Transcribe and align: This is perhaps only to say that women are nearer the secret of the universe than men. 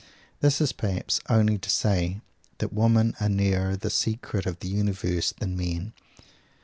This 0.39 0.59
is 0.59 0.71
perhaps 0.73 1.19
only 1.29 1.59
to 1.59 1.69
say 1.69 2.21
that 2.57 2.73
women 2.73 3.13
are 3.19 3.29
nearer 3.29 3.77
the 3.77 3.91
secret 3.91 4.47
of 4.47 4.57
the 4.59 4.67
universe 4.69 5.31
than 5.37 5.55
men. 5.55 5.93